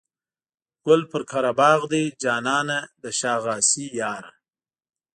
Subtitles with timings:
[0.85, 4.31] ګل پر قره باغ دی جانانه د شا غاسي یاره.